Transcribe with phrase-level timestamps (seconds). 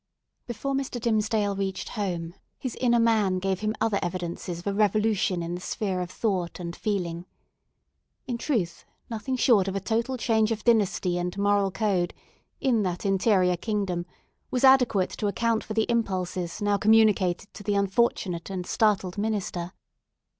[0.47, 0.99] Before Mr.
[0.99, 5.61] Dimmesdale reached home, his inner man gave him other evidences of a revolution in the
[5.61, 7.27] sphere of thought and feeling.
[8.25, 12.15] In truth, nothing short of a total change of dynasty and moral code,
[12.59, 14.07] in that interior kingdom,
[14.49, 19.71] was adequate to account for the impulses now communicated to the unfortunate and startled minister.